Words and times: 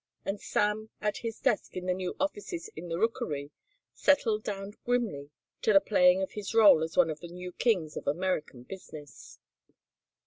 And 0.25 0.41
Sam, 0.41 0.89
at 0.99 1.17
his 1.17 1.39
desk 1.39 1.77
in 1.77 1.87
his 1.87 1.95
new 1.95 2.15
offices 2.19 2.71
in 2.75 2.89
the 2.89 2.97
Rookery, 2.97 3.51
settled 3.93 4.41
down 4.43 4.73
grimly 4.83 5.29
to 5.61 5.73
the 5.73 5.79
playing 5.79 6.23
of 6.23 6.31
his 6.31 6.55
role 6.55 6.81
as 6.83 6.97
one 6.97 7.11
of 7.11 7.19
the 7.19 7.27
new 7.27 7.51
kings 7.51 7.95
of 7.95 8.07
American 8.07 8.63
business. 8.63 9.37